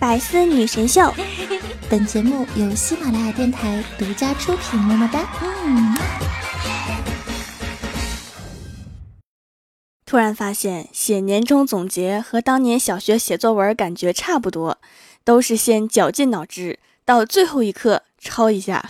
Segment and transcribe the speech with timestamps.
[0.00, 1.12] 百思女神秀，
[1.90, 4.80] 本节目由喜马拉雅电台独家出品。
[4.80, 5.20] 么么哒。
[5.42, 5.94] 嗯。
[10.06, 14.78] 突然发现写年终总结和当年小学写作文感觉差不多，
[15.22, 18.82] 都是先绞尽脑汁，到最后一刻抄一下。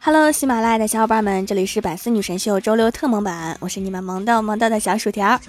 [0.00, 5.40] Hello，喜马拉雅的小伙伴们，这里是百思女神秀周六特萌版，我是你们萌到萌到的小薯条。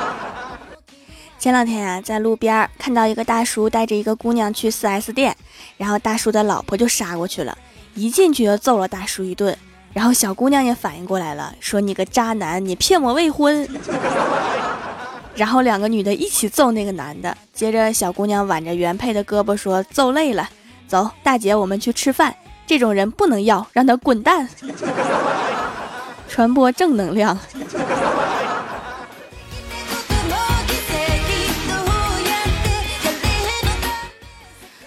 [1.38, 5.36] 前两天呀，在路边看到一个大叔带着一个姑娘去 4S 店，
[5.76, 7.56] 然后大叔的老婆就杀过去了，
[7.94, 9.56] 一进去就揍了大叔一顿，
[9.92, 13.66] 然后小姑娘也反应过来了，说你个渣男，你骗我未婚。
[15.34, 20.46] 然后两个女的一起揍那个男的，接着小姑娘挽着原配的胳膊说揍累了，
[20.90, 22.34] 走，大姐，我们去吃饭。
[22.66, 24.48] 这种人不能要，让他滚蛋！
[26.28, 27.38] 传播正能量。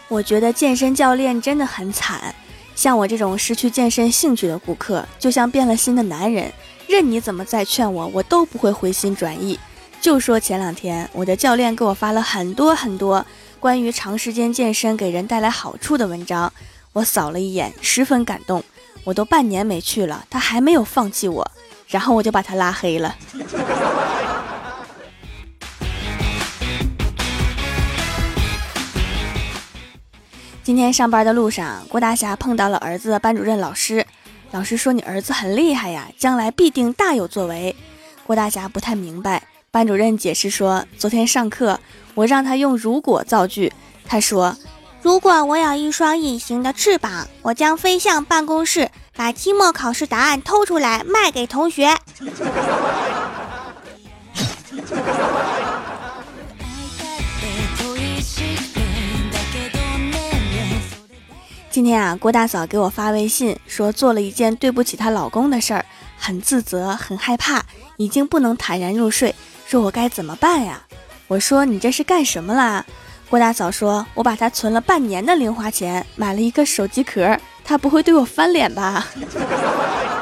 [0.10, 2.36] 我觉得健身教练真的很惨，
[2.76, 6.52] 像我这种失去健身兴趣的顾客，就像变了心的男人，
[6.86, 9.58] 任你怎么再劝我，我都不会回心转意。
[10.02, 13.26] 就说前两天，我的教练给我发了很多很多
[13.64, 16.52] 关于长时间健身给人带来好处的文章。
[16.92, 18.62] 我扫了一眼，十分感动。
[19.06, 21.50] 我都半年没去了，他还没有放弃我，
[21.88, 23.16] 然后我就把他拉黑了。
[30.62, 34.06] 今天上班的路上，郭大侠碰到了儿子的班主任老师。
[34.52, 37.74] 老师说：“你儿子很厉害呀，将来必定大有作为。”
[38.28, 39.42] 郭大侠不太明白。
[39.74, 41.80] 班主任解释说：“昨天上课，
[42.14, 43.74] 我让他用‘如果’造句，
[44.06, 44.56] 他说。”
[45.02, 51.98] 如果我有一双隐形的翅膀，我将飞向办公室，把期末考试答案偷出来卖给同学。
[61.72, 65.84] 今天啊，郭大嫂给我发微信说做了一件对不起她老公的事儿，
[66.16, 67.66] 很自责，很害怕，
[67.98, 69.34] 已经不能坦然入睡，
[69.74, 70.80] 说我该怎么办呀？
[71.28, 72.86] 我说你这是干什么啦？
[73.28, 77.36] 郭大嫂说：“我把他存了半年的零花钱，买了一个手机壳，
[77.66, 79.08] 他不会对我翻脸吧？”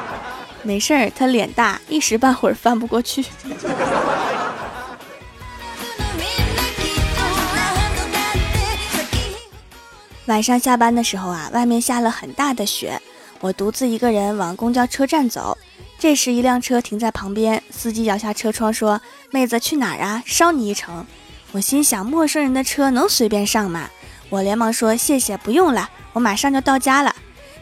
[0.63, 3.25] 没事儿，他脸大，一时半会儿翻不过去。
[10.27, 12.97] 晚上下班的时候啊，外面下了很大的雪，
[13.41, 15.57] 我独自一个人往公交车站走。
[16.01, 20.23] 这时，一辆车停在旁边，司机摇下车窗说：“妹子，去哪儿啊？
[20.25, 21.05] 捎你一程。”
[21.53, 23.87] 我心想，陌生人的车能随便上吗？
[24.29, 27.15] 我连忙说谢谢，不用了，我马上就到家了。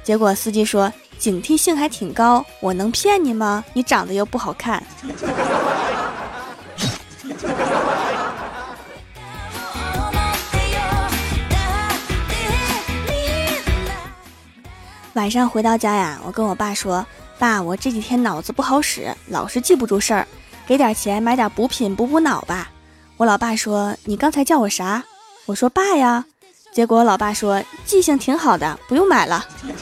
[0.06, 3.62] 结果司机说警惕性还挺高，我能骗你吗？
[3.74, 4.82] 你长得又不好看。
[15.12, 17.06] 晚上回到家呀，我跟我爸说，
[17.40, 20.28] 爸，我这几天脑子不好使，老是记不住事儿，
[20.68, 22.70] 给点钱买点补品补补脑吧。
[23.16, 25.02] 我老爸说：“你刚才叫我啥？”
[25.48, 26.26] 我说：“爸呀。”
[26.74, 29.46] 结果我老爸说：“记性挺好的，不用买了。”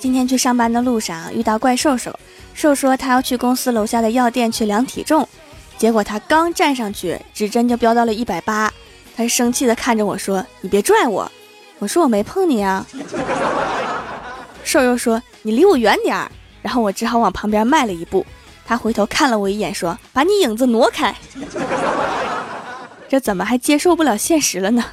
[0.00, 2.18] 今天去上班的路上遇到怪兽兽，
[2.54, 5.28] 兽说他要去公司楼下的药店去量体重，
[5.78, 8.70] 结果他刚站上去，指针就飙到了一百八，
[9.16, 11.30] 他生气的看着我说：“你别拽我。”
[11.78, 12.84] 我说我没碰你啊，
[14.64, 16.28] 瘦又说你离我远点儿，
[16.60, 18.26] 然后我只好往旁边迈了一步。
[18.66, 21.14] 他回头看了我一眼，说把你影子挪开。
[23.08, 24.84] 这怎么还接受不了现实了呢？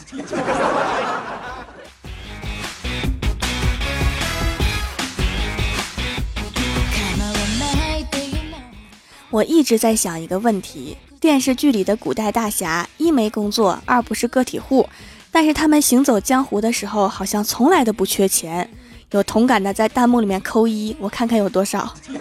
[9.36, 14.88] 我一直在想一个问题：电视剧里的古代大侠，一没工作，二不是个体户。
[15.30, 18.70] 但是他们行走江湖的时候，好像从来都不缺钱。
[19.12, 21.94] 有同感的在弹幕里面扣一，我看看有多少。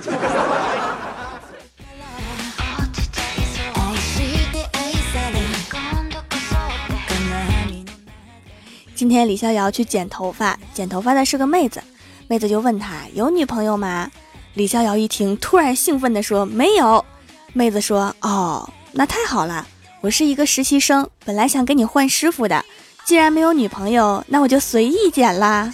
[8.97, 11.81] 今天李逍遥去剪头发，剪头发的是个妹子，
[12.27, 14.11] 妹子就问他有女朋友吗？
[14.55, 17.05] 李逍遥一听突然兴奋地说没有。
[17.53, 19.67] 妹子说哦那太好了
[20.01, 22.65] 我是一个实习生本来想给你换师傅的
[23.05, 25.73] 既然没有女朋友那我就随意剪啦。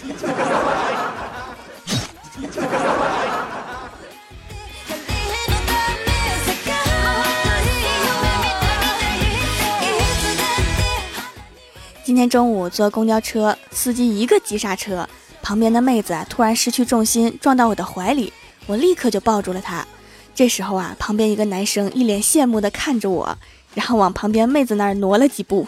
[12.03, 15.07] 今天中午坐公交车司机一个急刹车
[15.41, 18.33] 旁边的妹子突然失去重心撞到我的怀里。
[18.67, 19.85] 我立刻就抱住了她。
[20.33, 23.37] 这时候啊，旁边一个男生一脸羡慕的看着我，
[23.73, 25.67] 然后往旁边妹子那儿挪了几步。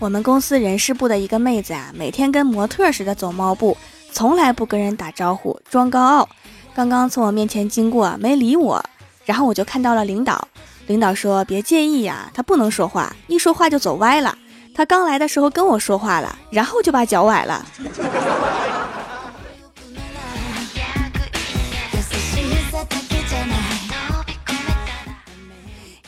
[0.00, 3.76] 我们公司人事部的一个妹子啊，每天跟模特似的走猫步，
[4.12, 6.28] 从来不跟人打招呼，装高傲。
[6.72, 8.84] 刚刚从我面前经过，没理我，
[9.24, 10.46] 然后我就看到了领导。
[10.88, 14.38] 领导说：“别介意呀，他不能说话，一说话就走歪了。
[14.74, 17.66] 他刚来的时候跟我说话了，然后就把脚崴了。”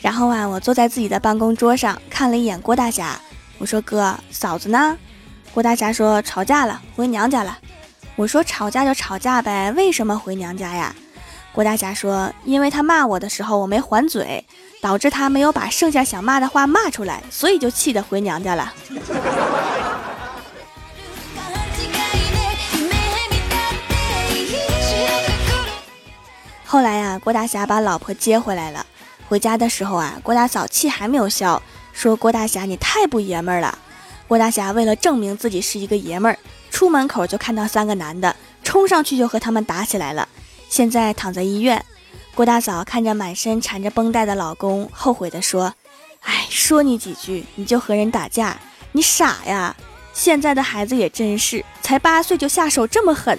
[0.01, 3.21] 然后啊，我坐在自己的办公桌上，看了一眼郭大侠。
[3.59, 4.97] 我说哥，嫂子呢？
[5.53, 7.59] 郭大侠说吵架了，回娘家了。
[8.15, 10.95] 我说吵架就吵架呗，为什么回娘家呀？
[11.53, 14.43] 郭大侠说，因为他骂我的时候我没还嘴，
[14.81, 18.73] 导致他没有把剩下想骂的话骂出来，所以就气得回娘家了。
[26.65, 28.85] 后来呀，郭大侠把老婆接回来了。
[29.29, 31.61] 回家的时候啊，郭大嫂气还没有消。
[31.93, 33.77] 说郭大侠，你太不爷们儿了！
[34.27, 36.39] 郭大侠为了证明自己是一个爷们儿，
[36.71, 38.33] 出门口就看到三个男的，
[38.63, 40.27] 冲上去就和他们打起来了。
[40.69, 41.85] 现在躺在医院。
[42.33, 45.73] 郭大嫂看着满身缠着绷带的老公，后悔地说
[46.23, 48.57] ：“哎，说你几句你就和人打架，
[48.93, 49.75] 你傻呀！
[50.13, 53.37] 现在的孩子也真是，才八岁就下手这么狠。”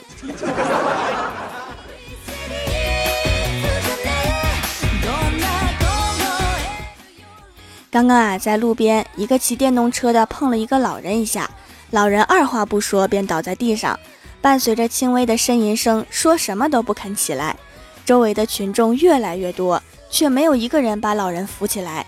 [7.91, 11.51] 刚刚啊，在路边，一个骑电动车的碰了一个老人一下，
[11.91, 13.99] 老人二话不说便倒在地上，
[14.41, 17.57] 伴随着轻微的呻吟声，说什么都不肯起来。
[18.05, 22.05] 周围的群众越来越多，却没有一个人把老人扶起来。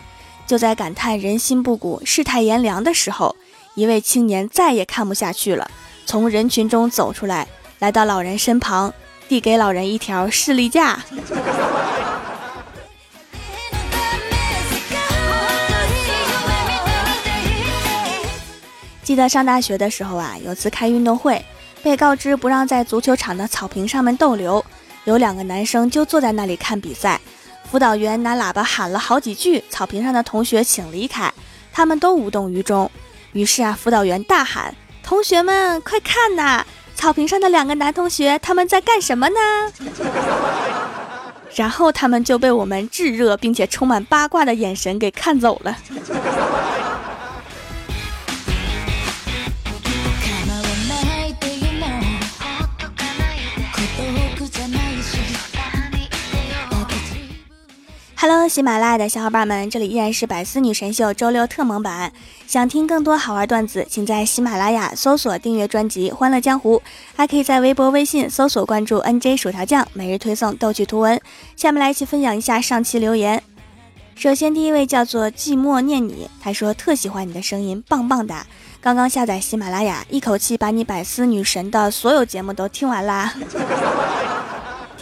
[0.47, 3.35] 就在感叹人心不古、世态炎凉的时候，
[3.75, 5.71] 一位青年再也看不下去了，
[6.05, 7.49] 从人群中走出来，
[7.79, 8.93] 来到老人身旁，
[9.27, 11.03] 递给老人一条士力架。
[19.03, 21.43] 记得上大学的时候啊，有次开运动会，
[21.83, 24.65] 被告知不让在足球场的草坪上面逗留，
[25.05, 27.21] 有两个男生就坐在那里看比赛。
[27.71, 31.33] 辅导员拿喇叭喊了好几句，草坪上的同学请离开，
[31.73, 32.91] 他们都无动于衷。
[33.33, 36.65] 于是啊，辅导员大喊：“同学们，快看呐，
[36.95, 39.41] 草坪上的两个男同学他们在干什么呢？”
[41.57, 45.77] 然后他们就被我们炙热并且充满八卦的眼神给看走了。
[58.49, 62.13] 喜马拉雅的小伙伴们，这里依然是百思女神秀周六特蒙版。
[62.47, 66.79] 想听更多好玩段子，请在喜马拉雅搜索订阅专辑《欢乐江湖》，
[67.17, 71.21] 还可以在微博、微信搜索关注 NJ 薯条酱，每日推送逗趣图文。
[71.57, 73.43] 下面来一起分享一下上期留言。
[74.15, 78.47] 首先，第一位叫做寂寞念你，他说特喜欢你的声音，棒棒哒！
[78.81, 83.35] 刚刚下载喜马拉雅，一口气把你百思女神的所有节目都听完啦。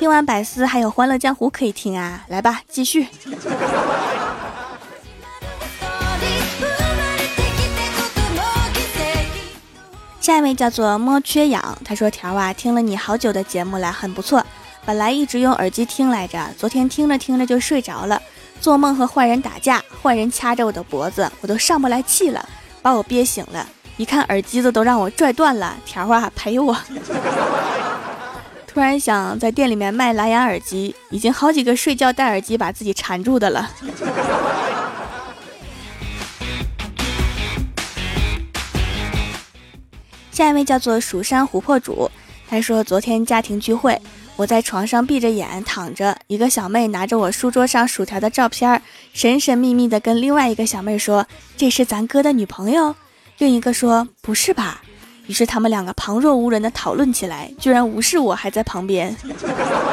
[0.03, 2.25] 听完百思，还有欢乐江湖可以听啊！
[2.27, 3.07] 来吧，继续。
[10.21, 14.45] 下一位叫做摸缺氧，他说：“条啊，听了你好久的节目了，很不错。
[14.85, 18.21] 本来一直用耳机听来着，昨天听着听着就睡着了，
[18.61, 22.45] 做梦和坏人打架，坏人掐着我的脖子，我都上不来气了，
[22.83, 23.65] 把我憋醒了。
[23.99, 26.77] 一看耳机子都让我拽断了，条啊，陪我。”
[28.73, 33.71] 突然想在店里面卖蓝牙耳机，已经好几个睡觉戴耳机把自己缠住的了。
[40.31, 42.11] 下一位叫做蜀山琥珀主，
[42.49, 44.01] 他说昨天家庭聚会，
[44.37, 48.81] 我在床上闭着眼躺着，一个小妹拿着我书桌上薯条的照片，
[49.13, 51.27] 神神秘秘的跟另外一个小妹说
[51.59, 52.95] ：“这是咱哥的女朋友。”
[53.37, 54.81] 另一个说：“不是吧？”
[55.27, 59.17] 于是他们两个旁若无人的讨论起来，居然无视我还在旁边。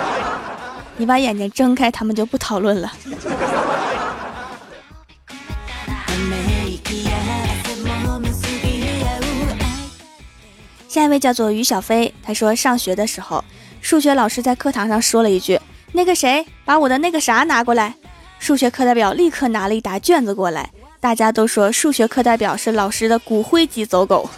[0.98, 2.91] 你把眼睛睁开，他们就不讨论了。
[10.88, 13.43] 下一位叫做于小飞，他说上学的时候，
[13.79, 15.57] 数学老师在课堂上说了一句
[15.93, 17.93] ：“那个谁，把我的那个啥拿过来。”
[18.39, 20.69] 数学课代表立刻拿了一沓卷子过来。
[21.00, 24.29] 大家都说数学课代表是老师的骨灰级走狗。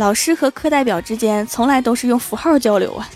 [0.00, 3.06] 老师和课代表之间从来都是用符号交流啊。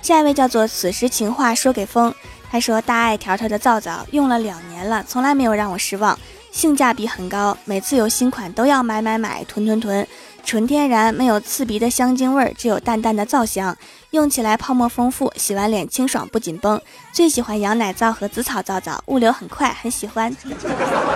[0.00, 2.14] 下一位叫做此时情话说给风
[2.48, 6.16] 他说大爱条条的皂皂用了两年了从来没有让我失望
[6.52, 10.06] 性价比很高每次有新款都要买买买囤囤囤。
[10.44, 13.76] 纯天然，没有刺鼻的香精味儿，只有淡淡的皂香，
[14.10, 16.80] 用起来泡沫丰富，洗完脸清爽不紧绷。
[17.12, 20.34] 最喜欢羊奶皂和紫草皂皂，物流很快，很喜欢。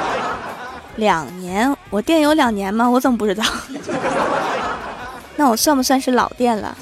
[0.97, 2.89] 两年，我店有两年吗？
[2.89, 3.45] 我怎么不知道？
[5.37, 6.77] 那我算不算是老店了？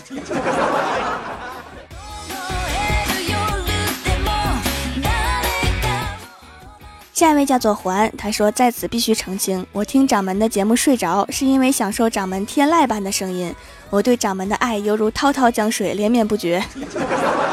[7.23, 13.55] 下一位叫做环，他说在此必须澄清，我听掌门的节目睡着，是因为享受掌门天籁般的声音。
[13.91, 16.61] 我对掌门的爱犹如滔滔江水，连绵不绝。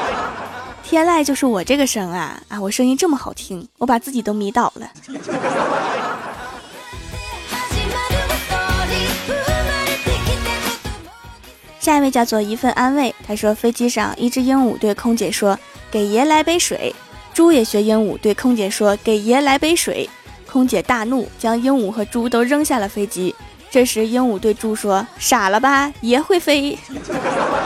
[0.81, 2.59] 天籁就是我这个声啊啊！
[2.59, 4.89] 我声音这么好听，我把自己都迷倒了。
[11.79, 15.59] 下一位叫做一份安慰，他说飞机上一只鹦鹉对空姐说
[15.91, 16.91] ：“给爷来杯水。”
[17.33, 20.09] 猪也学鹦鹉对空姐说：“给爷来杯水。”
[20.51, 23.33] 空姐大怒，将鹦鹉和猪都扔下了飞机。
[23.71, 26.77] 这时鹦鹉对猪说：“傻了吧，爷会飞，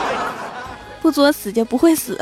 [1.00, 2.18] 不作死就不会死。”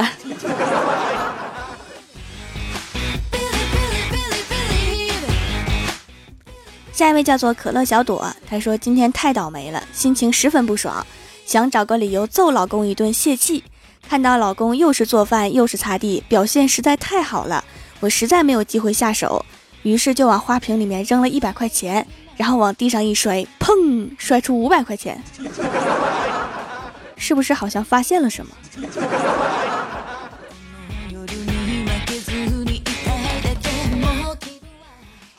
[6.92, 11.04] 下一位叫做可乐小朵，她说今天太倒霉了，心情十分不爽。
[11.44, 13.64] 想找个理由揍老公一顿泄气，
[14.08, 17.64] 看到老公又是做饭又是擦地，表现实在太好了，
[18.00, 19.44] 我实在没有机会下手，
[19.82, 22.06] 于是就往花瓶里面扔了一百块钱，
[22.36, 25.22] 然后往地上一摔，砰，摔出五百块钱，
[27.16, 28.52] 是不是好像发现了什么？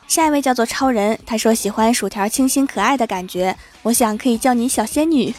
[0.08, 5.34] 下一位叫做超人，他说喜欢薯条清新可爱的感觉，我想可以叫你小仙女。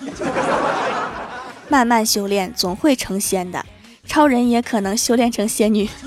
[1.74, 3.66] 慢慢修炼，总会成仙的。
[4.06, 5.90] 超人也可能修炼成仙女。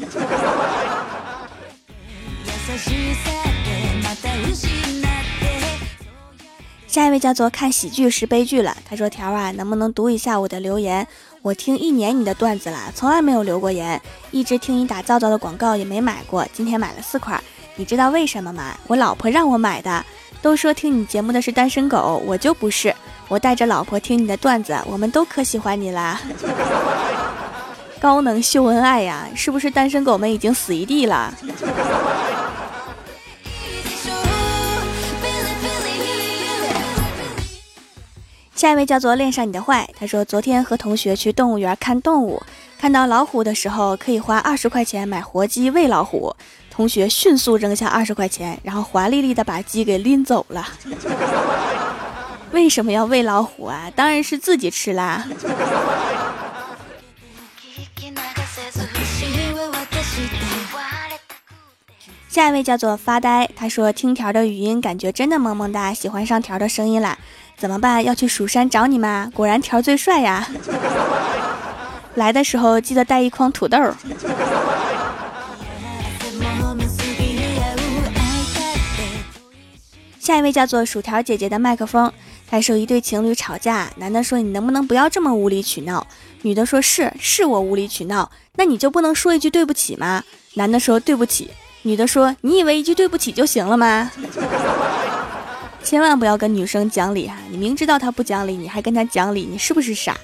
[6.88, 11.06] 下一位叫做看喜剧是悲剧了，他说条啊，能不能读一下我的留言？
[11.42, 17.44] 我听一年你的段子了，从来没有留过言，一直听你打皂皂的广告也没买过，今天买了四块。
[17.76, 18.74] 你知道为什么吗？
[18.88, 20.06] 我老婆让我买的。
[20.42, 22.96] 都说听你节目的是单身狗，我就不是。
[23.30, 26.22] 我带着老婆听你的段子，我们都可喜欢你啦。
[28.00, 31.34] 高能秀恩爱呀，是不是单身狗们已经死一地了？
[38.56, 42.42] 下一位叫做恋上你的坏，他说昨天和同学去动物园看动物，
[42.80, 46.36] 看到老虎的时候可以花二十块钱买活鸡喂老虎。
[46.70, 50.68] 同学迅速扔下二十块钱，然后华丽丽的把鸡给拎走了。
[52.58, 53.92] 为什么要喂老虎啊？
[53.96, 55.28] 当然是自己吃啦。
[62.28, 67.16] 下一位叫做发呆，他说听条的语音感觉真的萌萌哒，喜欢上条的声音啦。
[67.56, 68.04] 怎么办？
[68.04, 69.32] 要去蜀山找你吗？
[69.36, 70.48] 果然条最帅呀！
[72.16, 73.78] 来的时候记得带一筐土豆。
[80.20, 82.12] 下一位叫做薯条姐姐的麦克风，
[82.50, 86.08] 他说一对情侣吵架，男的说你能不能不要这么无理取闹，
[86.44, 90.24] 女的说是是我无理取闹，那你就不能说一句对不起吗？
[90.54, 91.52] 男的说对不起，
[91.82, 94.10] 女的说你以为一句对不起就行了吗？
[95.84, 100.18] 千万不要跟女生讲理哈，你明知道她不讲理，你还跟她讲理，你是不是傻？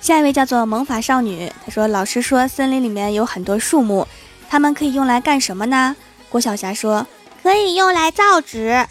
[0.00, 4.08] 下一位叫做萌法少女，她说：“老师说森林里面有很多树木，
[4.50, 5.94] 它们可以用来干什么呢？”
[6.28, 7.06] 郭晓霞说
[7.42, 8.84] ：“可以用来造纸。”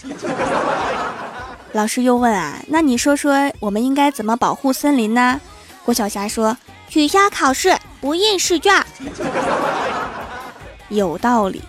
[1.74, 5.40] 老师又问：“啊，那你说说我们应该怎么保护森林呢？”
[5.84, 8.74] 郭晓霞说：“取消考试，不印试卷。”
[10.88, 11.62] 有道理。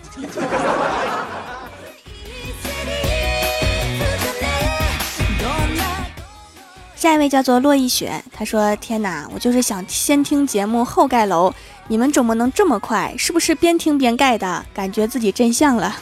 [6.95, 11.51] 下一位叫做洛一雪，他说：“天哪，我就是想先听节目后盖楼，
[11.91, 13.13] 你们怎么能这么快？
[13.17, 14.65] 是不是边听边盖的？
[14.73, 15.93] 感觉自己真相了。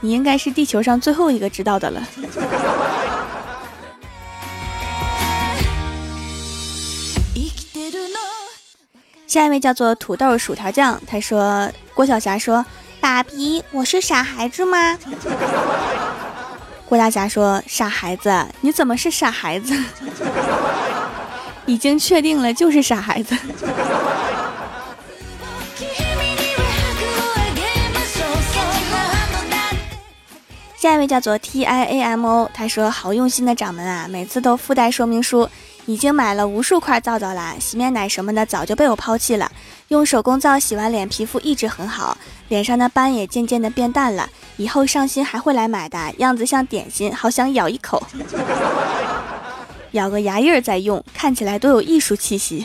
[0.00, 2.02] 你应该是地球上最后一个知道的了。”
[9.26, 12.64] 下一位叫做土豆薯条酱，他说：“郭晓霞说，
[13.02, 14.98] 爸比，我是傻孩子吗？”
[16.88, 19.78] 郭大侠说：“傻孩子，你怎么是傻孩子？
[21.66, 23.36] 已经确定了，就是傻孩子。”
[30.80, 35.48] 下一位叫做 T I A M O，他说好用心的掌门啊，每次都附带说明书。
[35.86, 39.50] 已经买了无数块皂皂啦，洗面奶什么的早就被我抛弃了。
[39.88, 42.16] 用手工皂洗完脸，皮肤一直很好，
[42.48, 44.28] 脸上的斑也渐渐的变淡了。
[44.56, 48.00] 以后上新还会来买的，样子像点心，好想咬一口，
[49.92, 52.64] 咬个牙印儿再用，看起来多有艺术气息。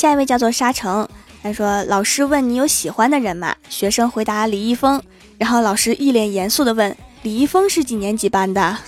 [0.00, 1.06] 下一位叫做沙城，
[1.42, 4.98] 他说：“老师问你有喜欢的人吗？”学生回答：“李易峰。”
[5.36, 8.78] 然后老师一脸严肃地问：“李易峰是几年级班的？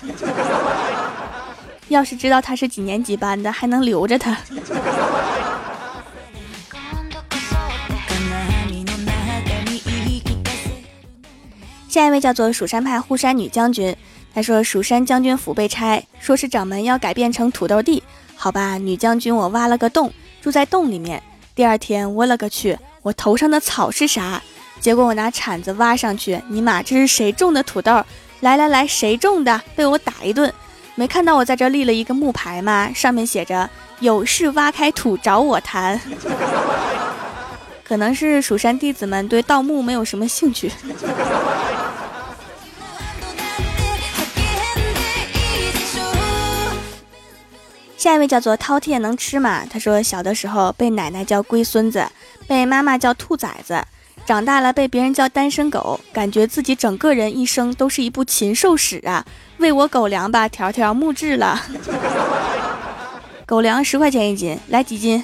[1.89, 4.39] 要是知道他是几年级班的，还能留着他。”
[11.91, 13.95] 下一位叫做蜀山派护山女将军，
[14.35, 18.03] 他说：“蜀山将军府被拆，说是掌门要改变成土豆地。
[18.35, 20.11] 好吧，女将军，我挖了个洞，
[20.43, 21.23] 住在洞里面。
[21.55, 24.43] 第二天，我勒个去，我头上的草是啥？”
[24.81, 28.05] 结果我拿铲子挖上去，尼玛，这是谁种的土豆？
[28.41, 29.63] 来来来，谁种的？
[29.77, 30.53] 被我打一顿。
[30.97, 32.91] 没看到我在这立了一个木牌吗？
[32.93, 33.71] 上面写着
[34.01, 36.01] “有事挖开土找我谈”。
[37.87, 40.73] 可能是蜀山弟子们对盗墓没有什么兴趣。
[48.03, 49.65] 下一位叫做饕餮能吃吗？
[49.71, 52.05] 他说小的时候被奶奶叫龟孙子，
[52.49, 53.81] 被妈妈叫兔崽子。
[54.27, 59.25] 长大了被别人叫单身狗，感觉自己整个人一生都是一部禽兽史啊！
[59.59, 61.63] 喂我狗粮吧，条条木质了。
[63.47, 65.23] 狗粮十块钱一斤，来几斤？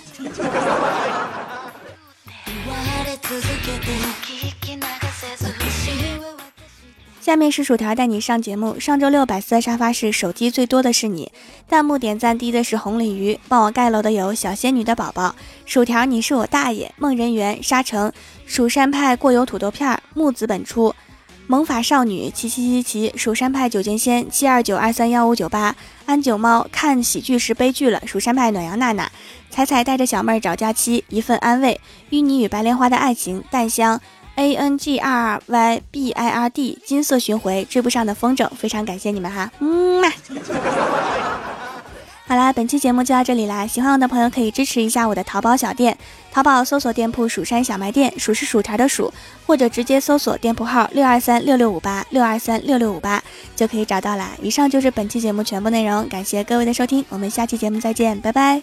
[7.28, 8.80] 下面是薯条带你上节目。
[8.80, 11.30] 上周六百思沙发是手机最多的是你，
[11.68, 15.34] 弹幕点赞低的是红鲤鱼，帮我盖楼的有小仙女的宝宝，
[15.66, 18.10] 薯条你是我大爷，梦人缘沙城，
[18.46, 20.94] 蜀山派过油土豆片，木子本初，
[21.46, 25.76] 萌法少女七七七七，蜀山派九剑仙七二九二三幺五九八，
[26.06, 29.06] 安九猫看喜剧是悲剧了，蜀山派暖阳娜娜，
[29.50, 34.00] 彩彩带着小妹找假期，一份安慰，淤泥与白莲花的爱情，淡香。
[34.38, 40.08] A n g r y b i r d 金色巡回追不上的风筝，非常感谢你们哈，嗯嘛。
[42.28, 45.96] 好啦，本期节目就到这里啦，喜欢我的朋友可以支持一下我的淘宝小店，
[46.30, 49.12] 淘宝搜索店铺“蜀山小卖店”，数是薯条的数，
[49.46, 53.20] 或者直接搜索店铺号六二三六六五八六二三六六五八
[53.56, 54.30] 就可以找到啦。
[54.40, 58.62] 以上就是本期节目全部内容，感谢各位的收听，我们下期节目再见，拜拜。